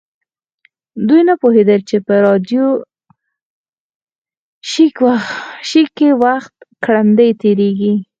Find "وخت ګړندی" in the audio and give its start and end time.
6.23-7.29